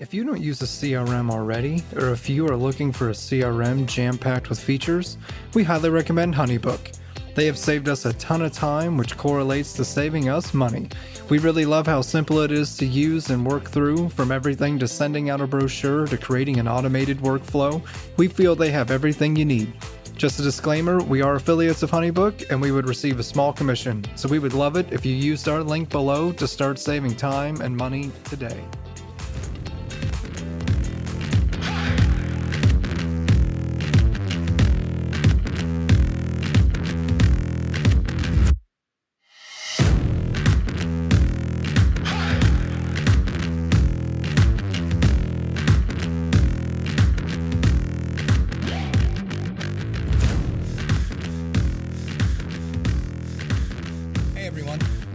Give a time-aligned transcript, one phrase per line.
[0.00, 3.84] If you don't use a CRM already, or if you are looking for a CRM
[3.86, 5.18] jam packed with features,
[5.54, 6.96] we highly recommend Honeybook.
[7.34, 10.88] They have saved us a ton of time, which correlates to saving us money.
[11.28, 14.86] We really love how simple it is to use and work through, from everything to
[14.86, 17.82] sending out a brochure to creating an automated workflow.
[18.16, 19.72] We feel they have everything you need.
[20.16, 24.04] Just a disclaimer we are affiliates of Honeybook and we would receive a small commission,
[24.14, 27.60] so we would love it if you used our link below to start saving time
[27.60, 28.62] and money today.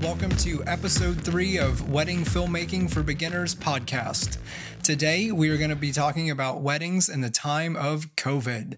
[0.04, 4.38] Welcome to episode three of Wedding Filmmaking for Beginners podcast.
[4.84, 8.76] Today we are going to be talking about weddings in the time of COVID.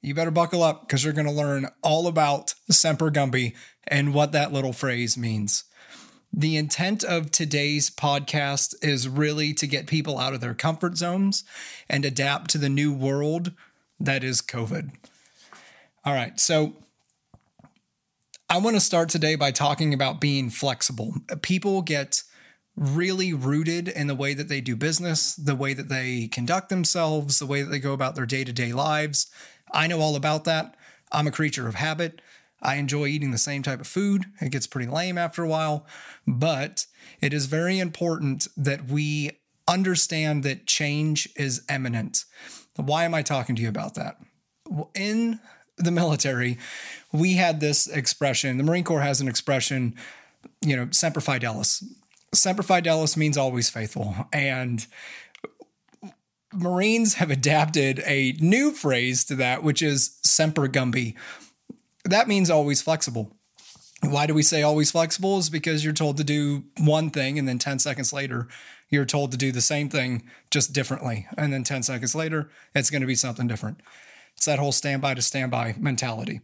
[0.00, 3.54] You better buckle up because you're going to learn all about Semper Gumby
[3.86, 5.64] and what that little phrase means.
[6.32, 11.44] The intent of today's podcast is really to get people out of their comfort zones
[11.86, 13.52] and adapt to the new world
[14.00, 14.90] that is COVID.
[16.06, 16.76] All right, so
[18.50, 21.12] I want to start today by talking about being flexible.
[21.42, 22.22] People get
[22.74, 27.38] really rooted in the way that they do business, the way that they conduct themselves,
[27.38, 29.26] the way that they go about their day to day lives.
[29.74, 30.76] I know all about that.
[31.12, 32.22] I'm a creature of habit.
[32.62, 34.24] I enjoy eating the same type of food.
[34.40, 35.86] It gets pretty lame after a while,
[36.26, 36.86] but
[37.20, 39.32] it is very important that we
[39.68, 42.24] understand that change is imminent.
[42.76, 44.16] Why am I talking to you about that?
[44.94, 45.38] In
[45.78, 46.58] the military,
[47.12, 48.56] we had this expression.
[48.58, 49.94] The Marine Corps has an expression,
[50.60, 51.82] you know, semper fidelis.
[52.34, 54.14] Semper fidelis means always faithful.
[54.32, 54.86] And
[56.52, 61.14] Marines have adapted a new phrase to that, which is semper gumby.
[62.04, 63.32] That means always flexible.
[64.02, 65.38] Why do we say always flexible?
[65.38, 68.46] Is because you're told to do one thing and then 10 seconds later,
[68.88, 71.26] you're told to do the same thing just differently.
[71.36, 73.80] And then 10 seconds later, it's going to be something different.
[74.38, 76.42] It's that whole standby to standby mentality.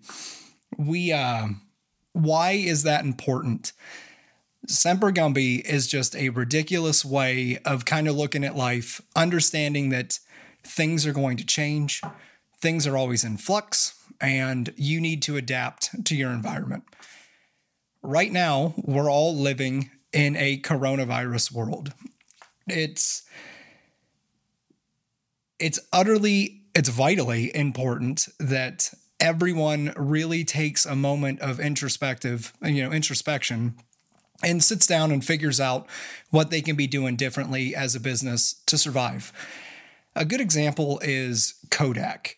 [0.76, 1.46] We, uh,
[2.12, 3.72] why is that important?
[4.66, 10.18] Semper Gumby is just a ridiculous way of kind of looking at life, understanding that
[10.64, 12.02] things are going to change,
[12.60, 16.82] things are always in flux, and you need to adapt to your environment.
[18.02, 21.92] Right now, we're all living in a coronavirus world.
[22.66, 23.22] It's
[25.60, 32.92] it's utterly it's vitally important that everyone really takes a moment of introspective, you know,
[32.92, 33.74] introspection
[34.42, 35.86] and sits down and figures out
[36.30, 39.32] what they can be doing differently as a business to survive.
[40.16, 42.36] A good example is Kodak.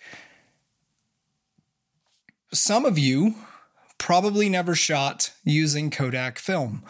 [2.53, 3.35] Some of you
[3.99, 6.85] probably never shot using Kodak film.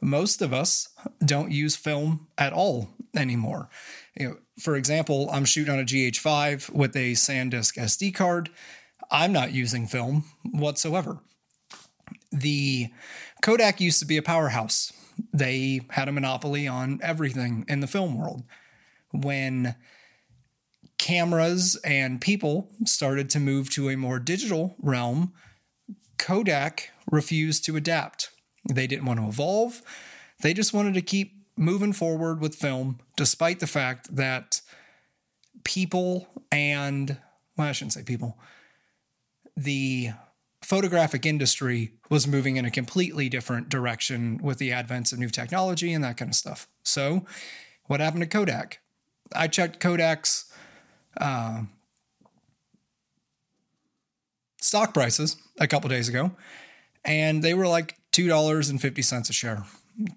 [0.00, 0.88] Most of us
[1.24, 3.68] don't use film at all anymore.
[4.18, 8.50] You know, for example, I'm shooting on a GH5 with a SanDisk SD card.
[9.10, 11.18] I'm not using film whatsoever.
[12.30, 12.88] The
[13.42, 14.92] Kodak used to be a powerhouse.
[15.32, 18.42] They had a monopoly on everything in the film world.
[19.12, 19.76] When
[20.98, 25.32] cameras and people started to move to a more digital realm,
[26.18, 28.30] Kodak refused to adapt.
[28.72, 29.82] They didn't want to evolve.
[30.40, 34.60] They just wanted to keep moving forward with film, despite the fact that
[35.64, 37.18] people and,
[37.56, 38.38] well, I shouldn't say people,
[39.56, 40.10] the
[40.62, 45.92] photographic industry was moving in a completely different direction with the advents of new technology
[45.92, 46.68] and that kind of stuff.
[46.82, 47.24] So,
[47.86, 48.80] what happened to Kodak?
[49.34, 50.50] I checked Kodak's
[51.20, 51.62] uh,
[54.60, 56.32] stock prices a couple days ago,
[57.04, 59.64] and they were like $2.50 a share.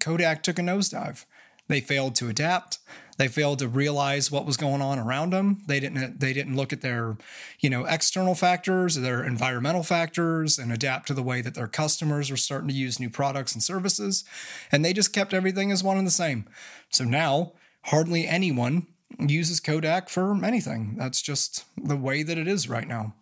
[0.00, 1.24] Kodak took a nosedive.
[1.68, 2.78] They failed to adapt.
[3.18, 5.62] They failed to realize what was going on around them.
[5.66, 7.18] They didn't they didn't look at their,
[7.58, 12.30] you know, external factors, their environmental factors and adapt to the way that their customers
[12.30, 14.24] were starting to use new products and services.
[14.70, 16.48] And they just kept everything as one and the same.
[16.90, 17.54] So now
[17.86, 18.86] hardly anyone
[19.18, 20.94] uses Kodak for anything.
[20.96, 23.14] That's just the way that it is right now.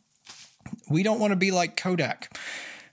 [0.90, 2.36] We don't want to be like Kodak.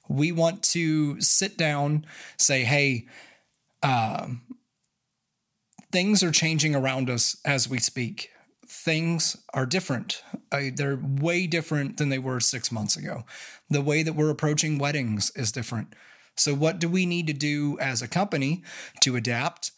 [0.07, 2.05] We want to sit down,
[2.38, 3.07] say, hey,
[3.83, 4.41] um,
[5.91, 8.30] things are changing around us as we speak.
[8.65, 10.24] Things are different.
[10.51, 13.24] Uh, they're way different than they were six months ago.
[13.69, 15.94] The way that we're approaching weddings is different.
[16.35, 18.63] So, what do we need to do as a company
[19.01, 19.71] to adapt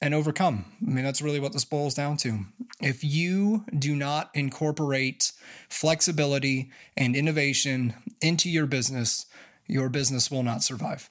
[0.00, 0.64] and overcome.
[0.86, 2.46] I mean, that's really what this boils down to.
[2.80, 5.32] If you do not incorporate
[5.68, 9.26] flexibility and innovation into your business,
[9.66, 11.10] your business will not survive.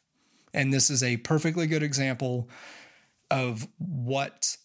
[0.53, 2.49] And this is a perfectly good example
[3.29, 4.57] of what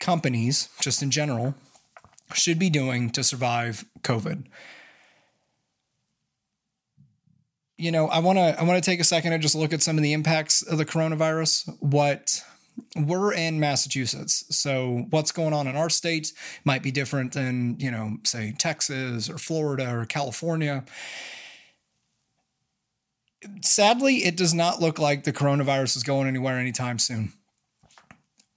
[0.00, 1.54] companies, just in general,
[2.32, 4.44] should be doing to survive COVID.
[7.76, 9.82] You know, I want to I want to take a second and just look at
[9.82, 11.76] some of the impacts of the coronavirus.
[11.80, 12.42] What
[12.96, 16.32] we're in Massachusetts, so what's going on in our state
[16.64, 20.84] might be different than you know, say Texas or Florida or California.
[23.62, 27.32] Sadly, it does not look like the coronavirus is going anywhere anytime soon.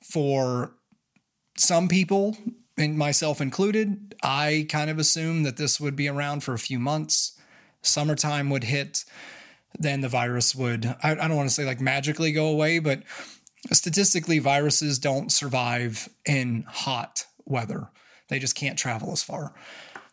[0.03, 0.71] For
[1.57, 2.37] some people,
[2.77, 6.79] and myself included, I kind of assumed that this would be around for a few
[6.79, 7.37] months.
[7.81, 9.03] Summertime would hit,
[9.77, 13.03] then the virus would, I, I don't want to say like magically go away, but
[13.71, 17.89] statistically, viruses don't survive in hot weather.
[18.29, 19.53] They just can't travel as far.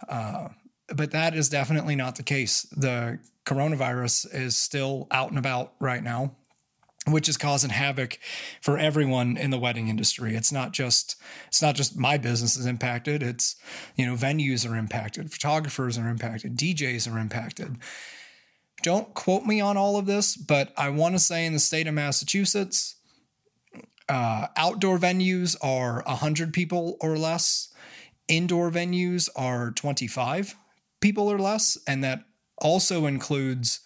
[0.09, 0.49] Uh,
[0.89, 2.63] but that is definitely not the case.
[2.77, 6.37] The coronavirus is still out and about right now
[7.07, 8.19] which is causing havoc
[8.63, 10.35] for everyone in the wedding industry.
[10.35, 11.17] It's not just
[11.49, 13.23] it's not just my business is impacted.
[13.23, 13.57] It's
[13.97, 17.77] you know venues are impacted, photographers are impacted, DJs are impacted.
[18.83, 21.87] Don't quote me on all of this, but I want to say in the state
[21.87, 22.97] of Massachusetts,
[24.09, 27.73] uh, outdoor venues are 100 people or less,
[28.29, 30.57] indoor venues are 25
[31.05, 32.25] people or less, and that
[32.59, 33.81] also includes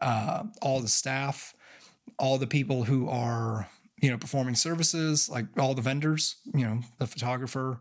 [0.00, 1.54] uh, all the staff
[2.18, 3.68] all the people who are
[4.00, 7.80] you know performing services like all the vendors you know the photographer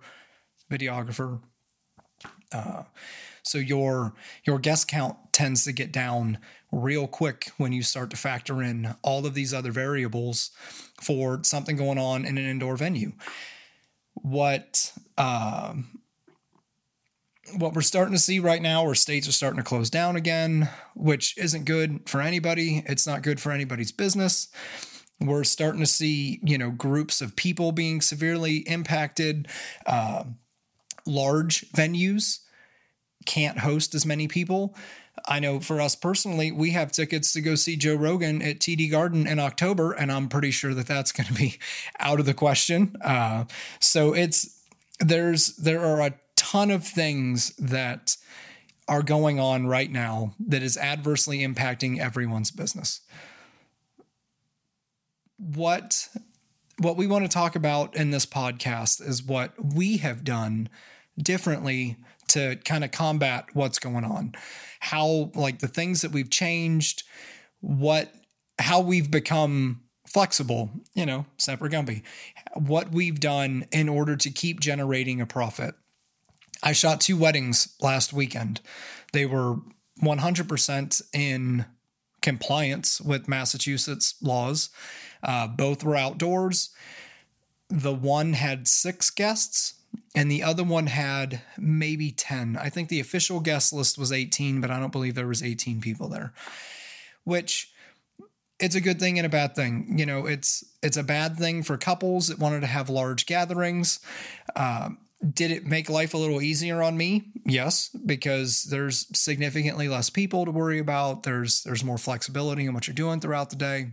[0.69, 1.41] videographer.
[2.51, 2.83] Uh,
[3.43, 6.37] so your your guest count tends to get down
[6.71, 10.51] real quick when you start to factor in all of these other variables
[11.01, 13.11] for something going on in an indoor venue.
[14.13, 16.00] What um,
[17.57, 20.69] what we're starting to see right now where states are starting to close down again,
[20.95, 22.83] which isn't good for anybody.
[22.85, 24.49] It's not good for anybody's business.
[25.19, 29.47] We're starting to see, you know, groups of people being severely impacted.
[29.85, 30.23] Uh,
[31.05, 32.39] large venues
[33.25, 34.75] can't host as many people.
[35.27, 38.89] I know for us personally, we have tickets to go see Joe Rogan at TD
[38.89, 41.59] Garden in October, and I'm pretty sure that that's going to be
[41.99, 42.95] out of the question.
[43.03, 43.45] Uh,
[43.79, 44.57] so it's
[44.99, 48.17] there's there are a ton of things that
[48.87, 53.01] are going on right now that is adversely impacting everyone's business.
[55.37, 56.09] What
[56.77, 60.67] what we want to talk about in this podcast is what we have done
[61.17, 61.97] differently
[62.29, 64.33] to kind of combat what's going on.
[64.79, 67.03] How like the things that we've changed,
[67.59, 68.13] what
[68.57, 72.03] how we've become flexible, you know, Semper Gumby,
[72.55, 75.75] what we've done in order to keep generating a profit.
[76.63, 78.61] I shot two weddings last weekend.
[79.13, 79.57] They were
[80.01, 81.65] 100% in
[82.21, 84.69] compliance with Massachusetts laws.
[85.23, 86.69] Uh, both were outdoors.
[87.69, 89.75] The one had six guests,
[90.15, 92.57] and the other one had maybe 10.
[92.57, 95.81] I think the official guest list was 18, but I don't believe there was 18
[95.81, 96.33] people there.
[97.23, 97.71] Which
[98.59, 99.97] it's a good thing and a bad thing.
[99.97, 103.99] You know, it's it's a bad thing for couples that wanted to have large gatherings.
[104.55, 107.31] Um, did it make life a little easier on me?
[107.45, 111.23] Yes, because there's significantly less people to worry about.
[111.23, 113.91] There's there's more flexibility in what you're doing throughout the day,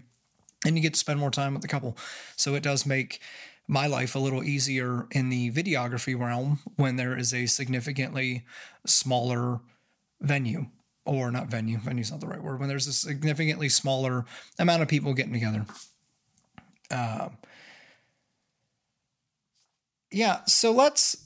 [0.64, 1.96] and you get to spend more time with the couple.
[2.36, 3.20] So it does make
[3.66, 8.46] my life a little easier in the videography realm when there is a significantly
[8.86, 9.60] smaller
[10.20, 10.66] venue
[11.04, 14.24] or not venue venue's not the right word when there's a significantly smaller
[14.58, 15.64] amount of people getting together
[16.90, 17.28] uh,
[20.10, 21.16] yeah, so let's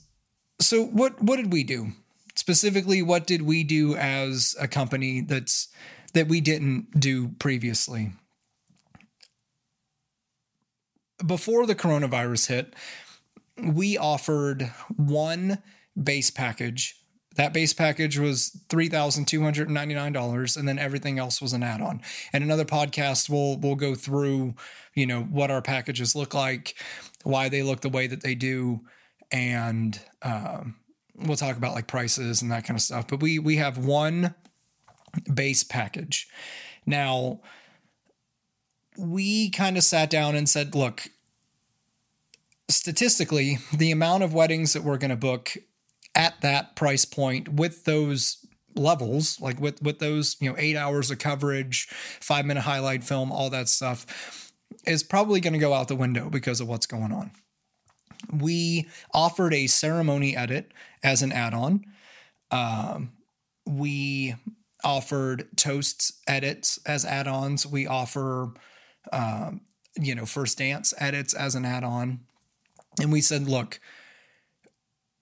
[0.61, 1.93] so what what did we do?
[2.35, 5.69] Specifically, what did we do as a company that's
[6.15, 8.13] that we didn't do previously?
[11.25, 12.75] Before the coronavirus hit,
[13.63, 15.63] we offered one
[16.01, 16.97] base package.
[17.37, 22.03] That base package was $3,299 and then everything else was an add-on.
[22.33, 24.55] And another podcast will will go through,
[24.95, 26.75] you know, what our packages look like
[27.25, 28.81] why they look the way that they do,
[29.31, 30.77] and um,
[31.17, 33.09] we'll talk about like prices and that kind of stuff.
[33.09, 34.35] But we we have one
[35.33, 36.29] base package.
[36.87, 37.41] Now,
[38.99, 41.09] we kind of sat down and said, look,
[42.69, 45.57] statistically, the amount of weddings that we're going to book
[46.15, 51.11] at that price point with those levels, like with with those, you know, 8 hours
[51.11, 51.89] of coverage,
[52.21, 54.42] 5 minute highlight film, all that stuff,
[54.87, 57.31] is probably going to go out the window because of what's going on.
[58.33, 60.73] We offered a ceremony edit
[61.03, 61.85] as an add on.
[62.51, 63.13] Um,
[63.67, 64.35] we
[64.85, 67.67] offered toasts edits as add ons.
[67.67, 68.53] We offer,
[69.13, 69.63] um,
[69.97, 72.21] you know, first dance edits as an add on.
[73.01, 73.81] And we said, look,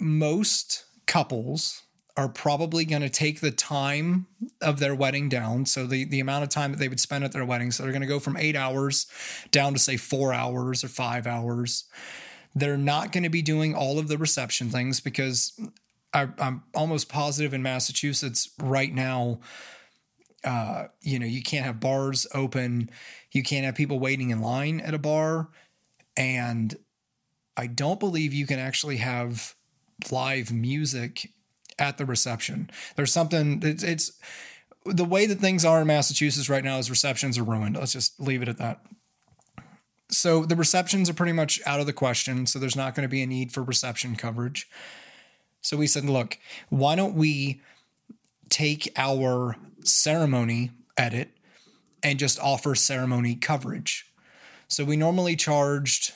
[0.00, 1.82] most couples
[2.20, 4.26] are probably going to take the time
[4.60, 5.64] of their wedding down.
[5.64, 7.70] So the, the amount of time that they would spend at their wedding.
[7.70, 9.06] So they're going to go from eight hours
[9.50, 11.84] down to say four hours or five hours.
[12.54, 15.58] They're not going to be doing all of the reception things because
[16.12, 19.40] I, am almost positive in Massachusetts right now,
[20.44, 22.90] uh, you know, you can't have bars open.
[23.32, 25.48] You can't have people waiting in line at a bar.
[26.18, 26.76] And
[27.56, 29.54] I don't believe you can actually have
[30.10, 31.30] live music
[31.80, 32.70] at the reception.
[32.94, 34.12] There's something it's, it's
[34.84, 37.76] the way that things are in Massachusetts right now is receptions are ruined.
[37.76, 38.80] Let's just leave it at that.
[40.08, 42.46] So the receptions are pretty much out of the question.
[42.46, 44.68] So there's not going to be a need for reception coverage.
[45.60, 47.60] So we said, look, why don't we
[48.48, 51.30] take our ceremony edit
[52.02, 54.10] and just offer ceremony coverage?
[54.68, 56.12] So we normally charged,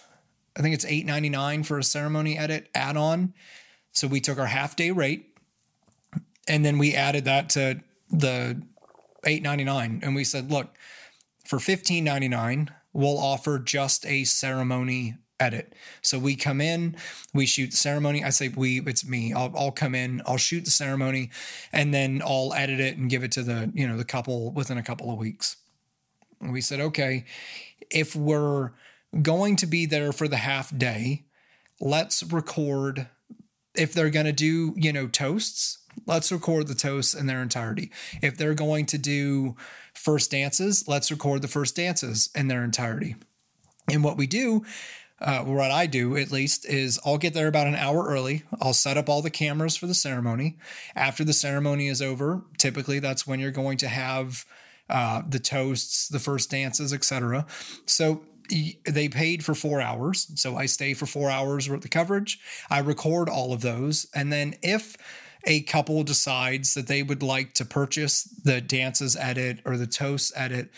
[0.56, 3.34] I think it's $8.99 for a ceremony edit add on.
[3.92, 5.33] So we took our half day rate
[6.48, 8.60] and then we added that to the
[9.24, 10.74] 8.99 and we said look
[11.46, 15.74] for 15.99 we'll offer just a ceremony edit.
[16.00, 16.96] So we come in
[17.32, 18.22] we shoot the ceremony.
[18.24, 19.32] I say we it's me.
[19.32, 21.30] I'll, I'll come in i'll shoot the ceremony
[21.72, 24.78] and then i'll edit it and give it to the you know the couple within
[24.78, 25.56] a couple of weeks.
[26.40, 27.24] And we said okay
[27.90, 28.72] if we're
[29.22, 31.24] going to be there for the half day
[31.80, 33.08] let's record
[33.74, 37.90] if they're going to do you know toasts let's record the toasts in their entirety.
[38.22, 39.56] If they're going to do
[39.94, 43.16] first dances, let's record the first dances in their entirety.
[43.90, 44.64] And what we do,
[45.20, 48.44] uh, what I do at least, is I'll get there about an hour early.
[48.60, 50.58] I'll set up all the cameras for the ceremony.
[50.96, 54.44] After the ceremony is over, typically that's when you're going to have
[54.88, 57.46] uh, the toasts, the first dances, etc.
[57.86, 58.22] So
[58.86, 60.30] they paid for four hours.
[60.34, 62.38] So I stay for four hours with the coverage.
[62.68, 64.06] I record all of those.
[64.14, 64.96] And then if
[65.46, 70.32] a couple decides that they would like to purchase the dances edit or the toast
[70.36, 70.70] edit,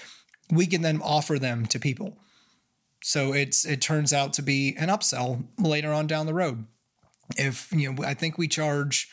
[0.50, 2.18] we can then offer them to people.
[3.02, 6.66] So it's it turns out to be an upsell later on down the road.
[7.36, 9.08] If you know, I think we charge,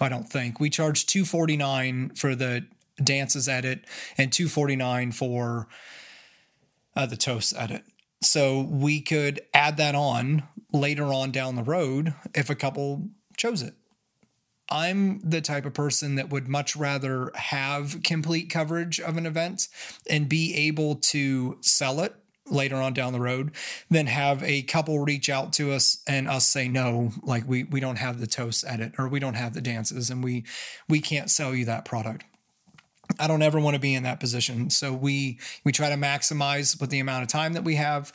[0.00, 2.66] I don't think we charge two forty nine for the
[3.02, 3.84] dances edit
[4.18, 5.68] and two forty nine for
[6.96, 7.84] uh, the toast edit.
[8.20, 13.62] So we could add that on later on down the road if a couple chose
[13.62, 13.74] it.
[14.70, 19.68] I'm the type of person that would much rather have complete coverage of an event
[20.08, 22.14] and be able to sell it
[22.50, 23.52] later on down the road
[23.90, 27.80] than have a couple reach out to us and us say no like we we
[27.80, 30.44] don't have the toast edit or we don't have the dances and we
[30.88, 32.24] we can't sell you that product
[33.18, 34.68] I don't ever want to be in that position.
[34.68, 38.12] So we we try to maximize with the amount of time that we have,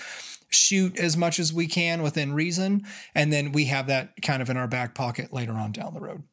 [0.49, 4.51] shoot as much as we can within reason, and then we have that kind of
[4.51, 6.23] in our back pocket later on down the road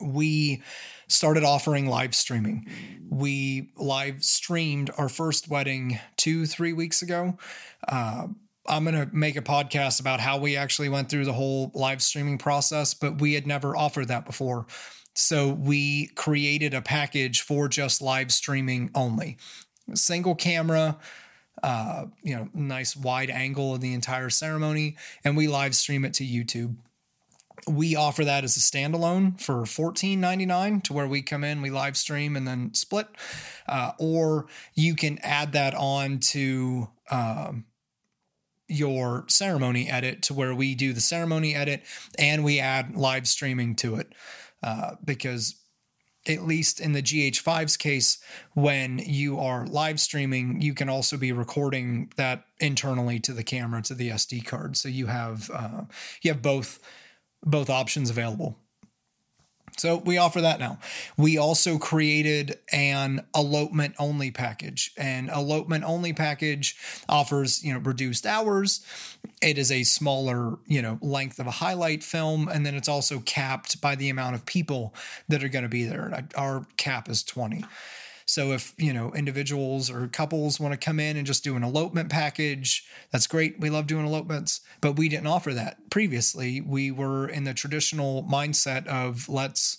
[0.00, 0.62] we
[1.08, 2.66] started offering live streaming.
[3.08, 7.38] We live streamed our first wedding two, three weeks ago.
[7.86, 8.28] Uh,
[8.66, 12.02] I'm going to make a podcast about how we actually went through the whole live
[12.02, 14.66] streaming process, but we had never offered that before.
[15.14, 19.38] So we created a package for just live streaming only.
[19.94, 20.98] Single camera,
[21.62, 26.12] uh, you know, nice wide angle of the entire ceremony, and we live stream it
[26.14, 26.76] to YouTube
[27.66, 31.96] we offer that as a standalone for $14.99 to where we come in, we live
[31.96, 33.08] stream and then split.
[33.66, 37.64] Uh, or you can add that on to um,
[38.68, 41.82] your ceremony edit to where we do the ceremony edit
[42.18, 44.14] and we add live streaming to it.
[44.62, 45.54] Uh, because
[46.26, 48.18] at least in the GH5's case,
[48.54, 53.80] when you are live streaming, you can also be recording that internally to the camera
[53.82, 54.76] to the SD card.
[54.76, 55.82] So you have uh,
[56.22, 56.80] you have both
[57.44, 58.58] both options available.
[59.78, 60.78] So we offer that now.
[61.16, 64.90] We also created an elopement only package.
[64.96, 66.76] An elopement only package
[67.08, 68.84] offers, you know, reduced hours.
[69.40, 73.20] It is a smaller, you know, length of a highlight film and then it's also
[73.20, 74.94] capped by the amount of people
[75.28, 76.24] that are going to be there.
[76.34, 77.64] Our cap is 20.
[78.28, 81.64] So if, you know, individuals or couples want to come in and just do an
[81.64, 83.58] elopement package, that's great.
[83.58, 86.60] We love doing elopements, but we didn't offer that previously.
[86.60, 89.78] We were in the traditional mindset of let's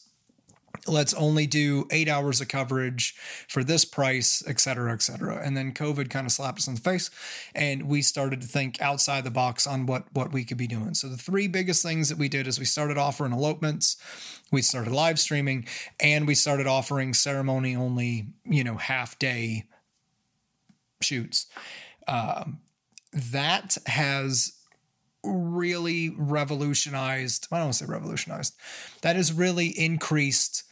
[0.89, 3.15] let's only do eight hours of coverage
[3.47, 5.41] for this price, et cetera, et cetera.
[5.43, 7.09] And then COVID kind of slapped us in the face
[7.55, 10.93] and we started to think outside the box on what, what we could be doing.
[10.93, 13.97] So the three biggest things that we did is we started offering elopements,
[14.51, 15.67] we started live streaming,
[15.99, 19.65] and we started offering ceremony only, you know, half day
[21.01, 21.47] shoots.
[22.07, 22.59] Um,
[23.13, 24.53] that has
[25.23, 28.55] really revolutionized, I don't want to say revolutionized,
[29.01, 30.63] that has really increased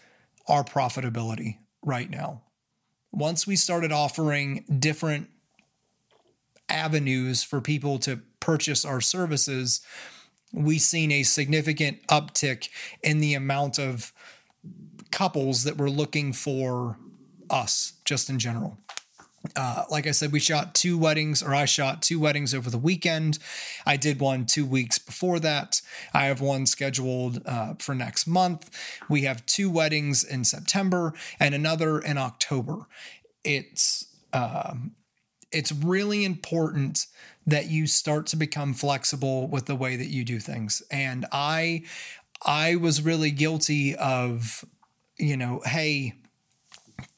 [0.48, 2.42] our profitability right now.
[3.12, 5.30] Once we started offering different
[6.70, 9.82] avenues for people to purchase our services,
[10.54, 12.70] we've seen a significant uptick
[13.02, 14.14] in the amount of
[15.12, 16.98] couples that were looking for
[17.50, 18.78] us just in general.
[19.56, 22.78] Uh, like I said, we shot two weddings, or I shot two weddings over the
[22.78, 23.40] weekend.
[23.86, 25.82] I did one two weeks before that.
[26.14, 28.70] I have one scheduled uh, for next month.
[29.10, 32.88] We have two weddings in September and another in October.
[33.44, 34.96] It's um,
[35.52, 37.06] it's really important
[37.46, 40.82] that you start to become flexible with the way that you do things.
[40.92, 41.84] And I
[42.46, 44.66] I was really guilty of,
[45.18, 46.16] you know, hey,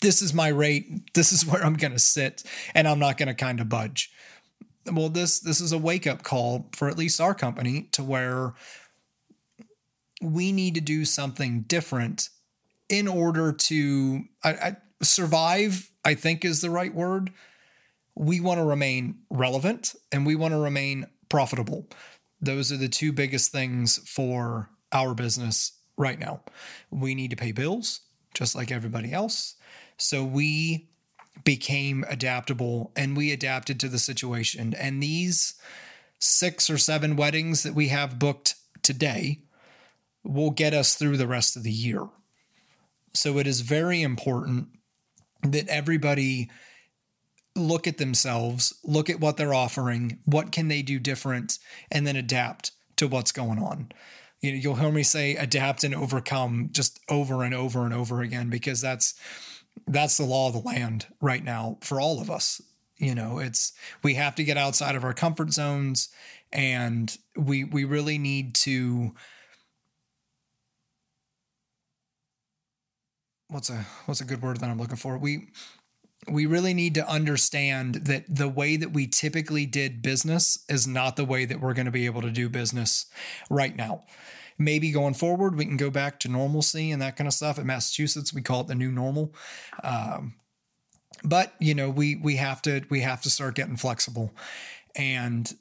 [0.01, 2.43] this is my rate, this is where I'm going to sit,
[2.73, 4.11] and I'm not going to kind of budge.
[4.91, 8.53] Well, this this is a wake up call for at least our company to where
[10.21, 12.29] we need to do something different
[12.87, 15.91] in order to I, I, survive.
[16.03, 17.31] I think is the right word.
[18.15, 21.87] We want to remain relevant and we want to remain profitable.
[22.41, 26.41] Those are the two biggest things for our business right now.
[26.89, 28.01] We need to pay bills
[28.33, 29.55] just like everybody else.
[29.99, 30.89] So we
[31.43, 34.73] became adaptable and we adapted to the situation.
[34.73, 35.55] And these
[36.19, 39.43] six or seven weddings that we have booked today
[40.23, 42.07] will get us through the rest of the year.
[43.13, 44.69] So it is very important
[45.43, 46.49] that everybody
[47.55, 51.57] look at themselves, look at what they're offering, what can they do different,
[51.91, 53.91] and then adapt to what's going on.
[54.41, 58.21] You know, you'll hear me say adapt and overcome just over and over and over
[58.21, 59.15] again because that's
[59.87, 62.61] that's the law of the land right now for all of us.
[62.97, 66.09] You know, it's we have to get outside of our comfort zones
[66.51, 69.13] and we we really need to
[73.47, 75.17] what's a what's a good word that I'm looking for?
[75.17, 75.47] We
[76.29, 81.15] we really need to understand that the way that we typically did business is not
[81.15, 83.05] the way that we're going to be able to do business
[83.49, 84.03] right now
[84.59, 87.57] maybe going forward we can go back to normalcy and that kind of stuff.
[87.57, 89.33] In Massachusetts, we call it the new normal.
[89.83, 90.35] Um,
[91.23, 94.33] but you know, we we have to we have to start getting flexible,
[94.95, 95.51] and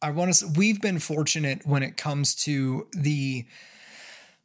[0.00, 0.48] I want to.
[0.56, 3.46] We've been fortunate when it comes to the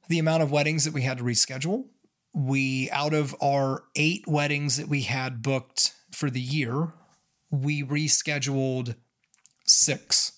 [0.08, 1.86] the amount of weddings that we had to reschedule.
[2.34, 6.93] We out of our eight weddings that we had booked for the year,
[7.52, 8.95] we rescheduled
[9.65, 10.37] six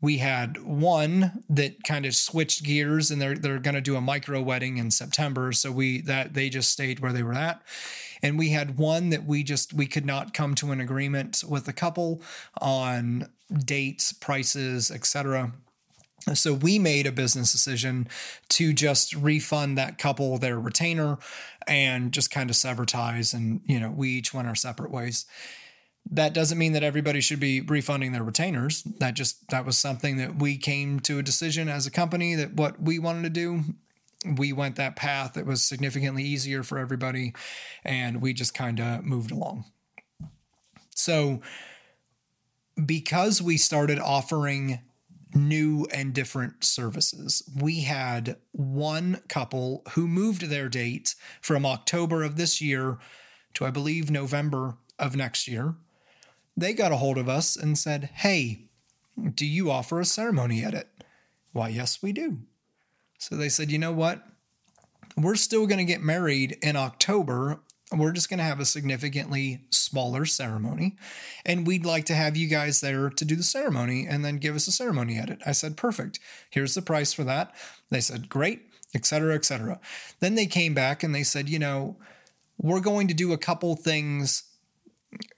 [0.00, 4.00] we had one that kind of switched gears and they're they're going to do a
[4.00, 5.52] micro wedding in September.
[5.52, 7.62] So we that they just stayed where they were at.
[8.22, 11.64] And we had one that we just we could not come to an agreement with
[11.64, 12.22] the couple
[12.60, 13.28] on
[13.64, 15.52] dates prices etc
[16.34, 18.08] so we made a business decision
[18.48, 21.18] to just refund that couple their retainer
[21.66, 25.26] and just kind of sever ties and you know we each went our separate ways
[26.10, 28.82] that doesn't mean that everybody should be refunding their retainers.
[28.82, 32.54] That just that was something that we came to a decision as a company that
[32.54, 33.62] what we wanted to do.
[34.36, 35.36] We went that path.
[35.36, 37.32] It was significantly easier for everybody,
[37.84, 39.64] and we just kind of moved along.
[40.94, 41.40] So,
[42.84, 44.80] because we started offering
[45.32, 47.48] new and different services.
[47.56, 52.98] We had one couple who moved their date from October of this year
[53.54, 55.76] to, I believe, November of next year
[56.60, 58.66] they got a hold of us and said, Hey,
[59.34, 60.88] do you offer a ceremony edit?
[61.52, 62.38] Why, yes, we do.
[63.18, 64.24] So they said, You know what?
[65.16, 67.60] We're still going to get married in October.
[67.92, 70.96] We're just going to have a significantly smaller ceremony.
[71.44, 74.54] And we'd like to have you guys there to do the ceremony and then give
[74.54, 75.40] us a ceremony edit.
[75.44, 76.20] I said, Perfect.
[76.50, 77.54] Here's the price for that.
[77.90, 78.62] They said, Great,
[78.94, 79.80] etc., etc.
[80.20, 81.96] Then they came back and they said, You know,
[82.58, 84.44] we're going to do a couple things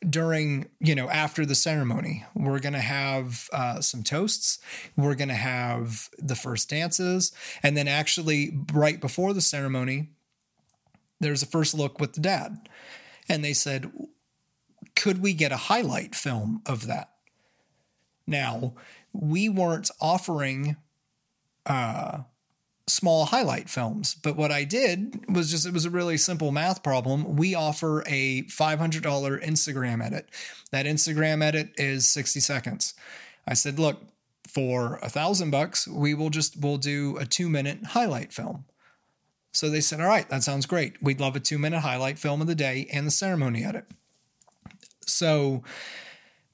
[0.09, 2.25] during you know after the ceremony.
[2.35, 4.59] We're going to have uh, some toasts.
[4.97, 7.33] We're going to have the first dances.
[7.63, 10.11] And then actually right before the ceremony
[11.21, 12.69] there's a first look with the dad.
[13.29, 13.91] And they said
[14.95, 17.11] could we get a highlight film of that?
[18.27, 18.75] Now
[19.13, 20.77] we weren't offering
[21.65, 22.23] uh
[22.87, 24.17] small highlight films.
[24.23, 27.37] But what I did was just, it was a really simple math problem.
[27.37, 29.03] We offer a $500
[29.45, 30.29] Instagram edit.
[30.71, 32.95] That Instagram edit is 60 seconds.
[33.47, 34.03] I said, look,
[34.49, 38.65] for a thousand bucks, we will just, we'll do a two minute highlight film.
[39.53, 41.03] So they said, all right, that sounds great.
[41.03, 43.87] We'd love a two minute highlight film of the day and the ceremony edit.
[45.07, 45.63] So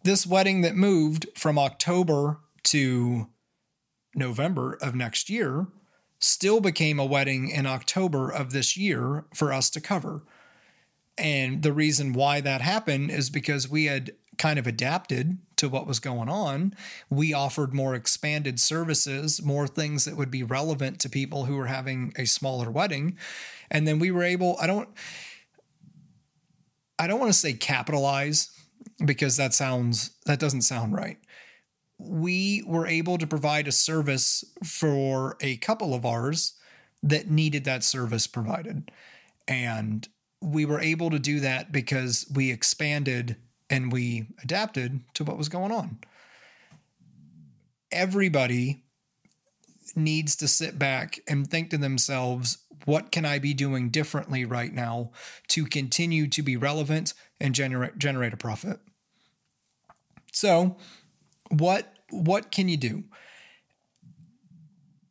[0.04, 3.28] this wedding that moved from October to
[4.14, 5.68] November of next year
[6.18, 10.22] still became a wedding in October of this year for us to cover.
[11.16, 15.86] And the reason why that happened is because we had kind of adapted to what
[15.86, 16.74] was going on.
[17.10, 21.66] We offered more expanded services, more things that would be relevant to people who were
[21.66, 23.18] having a smaller wedding.
[23.68, 24.88] And then we were able, I don't
[26.98, 28.50] I don't want to say capitalize
[29.04, 31.18] because that sounds that doesn't sound right
[31.98, 36.54] we were able to provide a service for a couple of ours
[37.02, 38.90] that needed that service provided.
[39.46, 40.08] And
[40.40, 43.36] we were able to do that because we expanded
[43.70, 45.98] and we adapted to what was going on.
[47.90, 48.84] Everybody
[49.96, 54.72] needs to sit back and think to themselves, what can I be doing differently right
[54.72, 55.10] now
[55.48, 58.78] to continue to be relevant and generate generate a profit?
[60.32, 60.76] So,
[61.50, 63.04] what what can you do?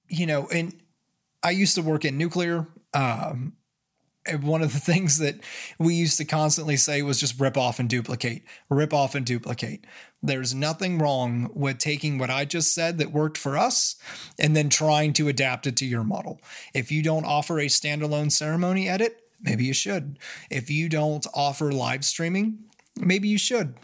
[0.09, 0.75] You know, and
[1.43, 2.67] I used to work in nuclear.
[2.93, 3.53] Um,
[4.41, 5.35] one of the things that
[5.79, 9.85] we used to constantly say was just rip off and duplicate, rip off and duplicate.
[10.21, 13.95] There's nothing wrong with taking what I just said that worked for us
[14.39, 16.41] and then trying to adapt it to your model.
[16.73, 20.17] If you don't offer a standalone ceremony edit, maybe you should.
[20.49, 22.59] If you don't offer live streaming,
[22.99, 23.75] maybe you should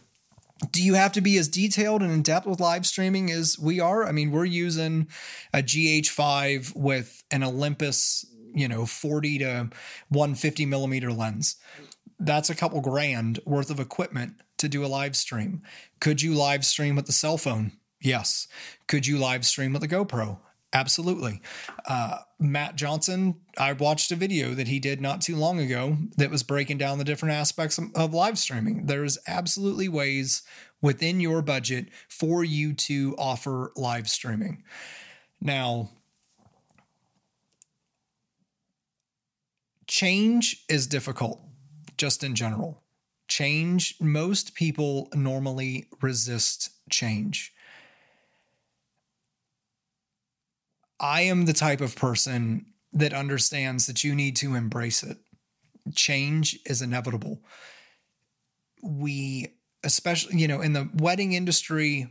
[0.72, 3.80] do you have to be as detailed and in depth with live streaming as we
[3.80, 4.06] are?
[4.06, 5.08] I mean, we're using
[5.54, 9.70] a GH5 with an Olympus, you know, 40 to
[10.10, 11.56] 150 millimeter lens.
[12.20, 15.62] That's a couple grand worth of equipment to do a live stream.
[16.00, 17.74] Could you live stream with the cell phone?
[18.02, 18.48] Yes.
[18.88, 20.40] Could you live stream with a GoPro?
[20.74, 21.40] Absolutely.
[21.88, 26.32] Uh, Matt Johnson, I watched a video that he did not too long ago that
[26.32, 28.88] was breaking down the different aspects of, live streaming.
[28.88, 30.42] There's absolutely ways
[30.82, 34.64] within your budget for you to offer live streaming.
[35.40, 35.92] Now,
[39.88, 41.40] change is difficult
[41.98, 42.82] just in general.
[43.28, 47.54] Change, most people normally resist change.
[51.04, 55.18] I am the type of person that understands that you need to embrace it.
[55.94, 57.42] Change is inevitable.
[58.82, 59.50] We,
[59.84, 62.08] especially, you know, in the wedding industry,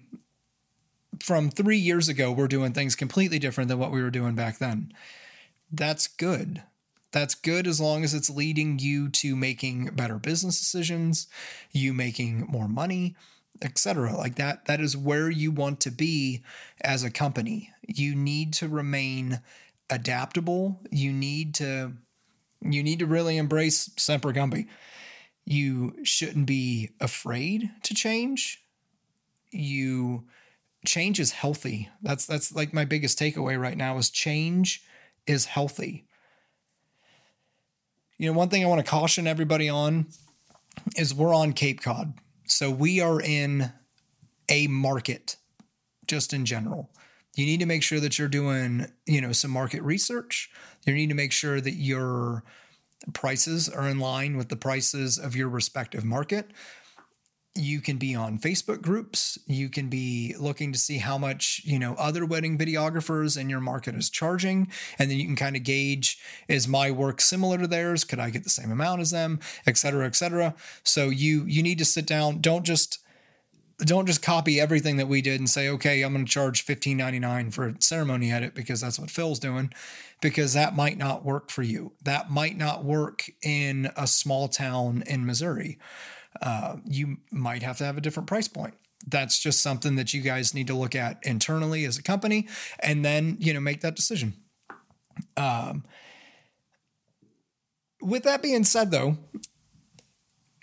[1.20, 4.58] from three years ago, we're doing things completely different than what we were doing back
[4.58, 4.92] then.
[5.70, 6.62] That's good.
[7.12, 11.28] That's good as long as it's leading you to making better business decisions,
[11.70, 13.16] you making more money,
[13.62, 14.14] etc.
[14.14, 16.42] Like that that is where you want to be
[16.82, 17.71] as a company.
[17.86, 19.40] You need to remain
[19.90, 20.80] adaptable.
[20.90, 21.92] You need to
[22.64, 24.68] you need to really embrace Semper Gumby.
[25.44, 28.62] You shouldn't be afraid to change.
[29.50, 30.24] You
[30.86, 31.88] change is healthy.
[32.02, 34.84] That's that's like my biggest takeaway right now is change
[35.26, 36.06] is healthy.
[38.18, 40.06] You know, one thing I want to caution everybody on
[40.96, 42.14] is we're on Cape Cod.
[42.46, 43.72] So we are in
[44.48, 45.36] a market
[46.06, 46.90] just in general.
[47.34, 50.50] You need to make sure that you're doing, you know, some market research.
[50.86, 52.44] You need to make sure that your
[53.14, 56.50] prices are in line with the prices of your respective market.
[57.54, 59.38] You can be on Facebook groups.
[59.46, 63.60] You can be looking to see how much, you know, other wedding videographers in your
[63.60, 64.70] market is charging.
[64.98, 66.18] And then you can kind of gauge
[66.48, 68.04] is my work similar to theirs?
[68.04, 69.38] Could I get the same amount as them?
[69.66, 70.54] Et cetera, et cetera.
[70.82, 72.40] So you you need to sit down.
[72.40, 73.00] Don't just
[73.78, 77.52] don't just copy everything that we did and say, okay, I'm going to charge $15.99
[77.52, 79.72] for a ceremony edit because that's what Phil's doing,
[80.20, 81.92] because that might not work for you.
[82.02, 85.78] That might not work in a small town in Missouri.
[86.40, 88.74] Uh, you might have to have a different price point.
[89.06, 92.48] That's just something that you guys need to look at internally as a company
[92.80, 94.34] and then, you know, make that decision.
[95.36, 95.84] Um,
[98.00, 99.18] with that being said, though,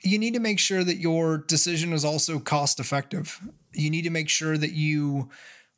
[0.04, 3.40] you need to make sure that your decision is also cost effective.
[3.74, 5.30] You need to make sure that you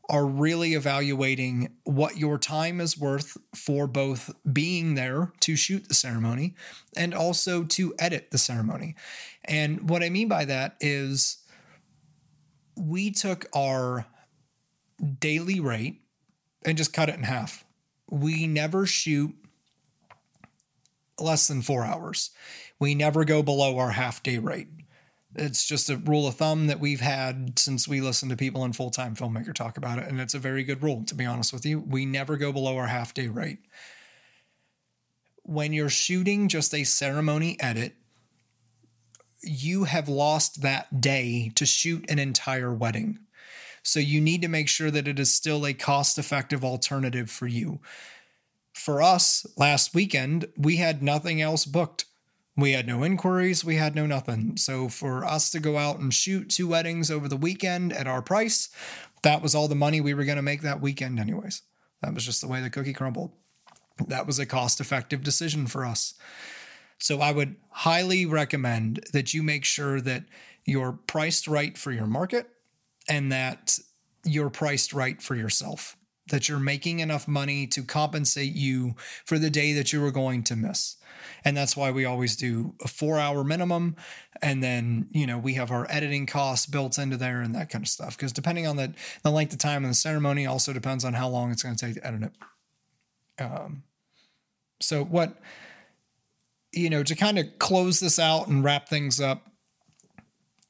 [0.10, 5.94] are really evaluating what your time is worth for both being there to shoot the
[5.94, 6.54] ceremony
[6.98, 8.96] and also to edit the ceremony.
[9.46, 11.38] And what I mean by that is
[12.76, 14.06] we took our
[15.20, 16.02] daily rate
[16.66, 17.64] and just cut it in half.
[18.10, 19.34] we never shoot
[21.18, 22.32] less than four hours.
[22.82, 24.68] We never go below our half day rate.
[25.36, 28.74] It's just a rule of thumb that we've had since we listen to people in
[28.74, 30.08] full time filmmaker talk about it.
[30.08, 31.80] And it's a very good rule, to be honest with you.
[31.80, 33.60] We never go below our half day rate.
[35.44, 37.94] When you're shooting just a ceremony edit,
[39.44, 43.20] you have lost that day to shoot an entire wedding.
[43.84, 47.46] So you need to make sure that it is still a cost effective alternative for
[47.46, 47.80] you.
[48.74, 52.06] For us, last weekend, we had nothing else booked.
[52.58, 54.58] We had no inquiries, we had no nothing.
[54.58, 58.22] So for us to go out and shoot two weddings over the weekend at our
[58.22, 58.70] price,
[59.24, 61.62] that was all the money we were going to make that weekend, anyways.
[62.02, 63.32] That was just the way the cookie crumbled.
[64.08, 66.16] That was a cost effective decision for us.
[66.98, 70.26] So I would highly recommend that you make sure that
[70.66, 72.48] you're priced right for your market
[73.08, 73.78] and that
[74.24, 75.96] you're priced right for yourself,
[76.30, 80.44] that you're making enough money to compensate you for the day that you were going
[80.44, 80.98] to miss.
[81.44, 83.96] And that's why we always do a four hour minimum.
[84.42, 87.84] And then, you know, we have our editing costs built into there and that kind
[87.84, 88.16] of stuff.
[88.16, 91.28] Because depending on the, the length of time and the ceremony, also depends on how
[91.28, 93.44] long it's going to take to edit it.
[93.44, 93.84] Um,
[94.80, 95.38] so, what
[96.72, 99.50] you know, to kind of close this out and wrap things up,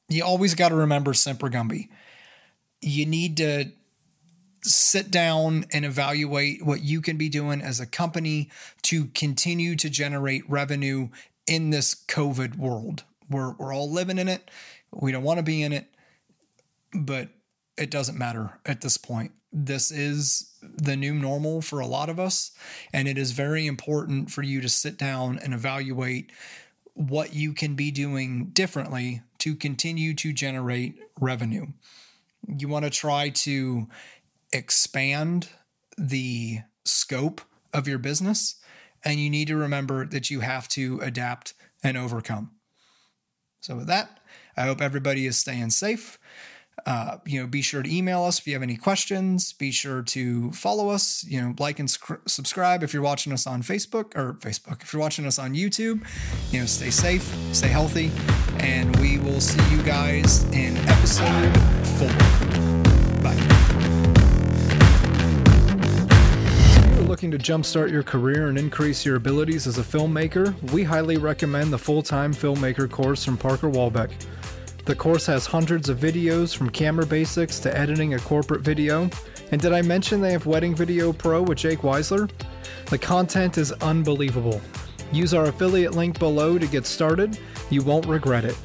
[0.08, 1.88] you always got to remember Semper Gumby.
[2.80, 3.70] You need to
[4.62, 8.50] sit down and evaluate what you can be doing as a company
[8.82, 11.08] to continue to generate revenue
[11.46, 13.04] in this COVID world.
[13.28, 14.50] We're, we're all living in it.
[14.92, 15.86] We don't want to be in it,
[16.94, 17.28] but
[17.76, 19.32] it doesn't matter at this point.
[19.52, 22.52] This is the new normal for a lot of us.
[22.92, 26.30] And it is very important for you to sit down and evaluate
[26.94, 31.66] what you can be doing differently to continue to generate revenue.
[32.46, 33.88] You want to try to
[34.52, 35.48] expand
[35.96, 37.40] the scope
[37.72, 38.56] of your business,
[39.04, 42.52] and you need to remember that you have to adapt and overcome.
[43.60, 44.20] So, with that,
[44.56, 46.18] I hope everybody is staying safe.
[46.86, 49.52] Uh, you know, be sure to email us if you have any questions.
[49.52, 51.22] Be sure to follow us.
[51.24, 54.82] You know, like and sc- subscribe if you're watching us on Facebook or Facebook.
[54.82, 56.04] If you're watching us on YouTube,
[56.50, 58.10] you know, stay safe, stay healthy,
[58.58, 61.56] and we will see you guys in episode
[61.98, 63.22] four.
[63.22, 63.61] Bye.
[67.22, 71.72] Looking to jumpstart your career and increase your abilities as a filmmaker, we highly recommend
[71.72, 74.10] the full time filmmaker course from Parker Walbeck.
[74.86, 79.08] The course has hundreds of videos from camera basics to editing a corporate video.
[79.52, 82.28] And did I mention they have Wedding Video Pro with Jake Weisler?
[82.86, 84.60] The content is unbelievable.
[85.12, 87.38] Use our affiliate link below to get started.
[87.70, 88.58] You won't regret it.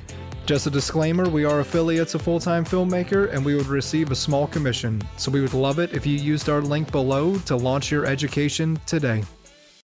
[0.47, 4.15] Just a disclaimer we are affiliates of Full Time Filmmaker and we would receive a
[4.15, 5.01] small commission.
[5.17, 8.79] So we would love it if you used our link below to launch your education
[8.85, 9.25] today.